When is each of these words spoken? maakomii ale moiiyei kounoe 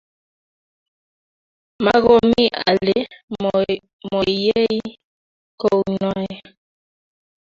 maakomii 1.83 2.49
ale 2.69 2.97
moiiyei 4.11 4.79
kounoe 5.61 6.35